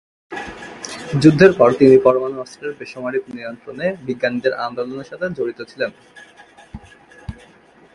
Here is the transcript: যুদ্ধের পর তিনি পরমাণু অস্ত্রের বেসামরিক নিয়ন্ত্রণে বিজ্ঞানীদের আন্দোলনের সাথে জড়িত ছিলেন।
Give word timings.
যুদ্ধের 1.21 1.51
পর 1.57 1.69
তিনি 1.79 1.95
পরমাণু 1.97 2.35
অস্ত্রের 2.39 2.73
বেসামরিক 2.79 3.23
নিয়ন্ত্রণে 3.35 3.87
বিজ্ঞানীদের 4.07 4.53
আন্দোলনের 4.65 5.09
সাথে 5.11 5.25
জড়িত 5.37 5.59
ছিলেন। 5.71 5.91